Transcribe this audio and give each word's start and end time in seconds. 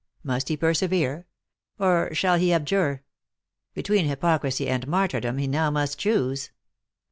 Must 0.23 0.47
he 0.49 0.57
persevere? 0.57 1.27
or 1.77 2.11
shall 2.15 2.37
he 2.39 2.51
abjure? 2.51 3.03
Between 3.75 4.05
hypocrisy 4.07 4.67
and 4.67 4.87
martyrdom, 4.87 5.37
he 5.37 5.45
now 5.45 5.69
must 5.69 5.99
choose. 5.99 6.49